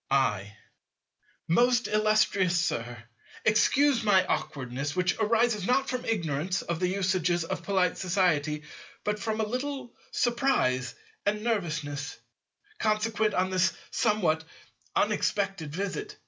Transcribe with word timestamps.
I. 0.09 0.57
Most 1.47 1.87
illustrious 1.87 2.59
Sir, 2.59 3.03
excuse 3.45 4.01
my 4.03 4.25
awkwardness, 4.25 4.95
which 4.95 5.15
arises 5.19 5.67
not 5.67 5.89
from 5.89 6.05
ignorance 6.05 6.63
of 6.63 6.79
the 6.79 6.87
usages 6.87 7.43
of 7.45 7.61
polite 7.61 7.99
society, 7.99 8.63
but 9.03 9.19
from 9.19 9.39
a 9.39 9.45
little 9.47 9.93
surprise 10.09 10.95
and 11.23 11.43
nervousness, 11.43 12.17
consequent 12.79 13.35
on 13.35 13.51
this 13.51 13.73
somewhat 13.91 14.43
unexpected 14.95 15.71
visit. 15.75 16.17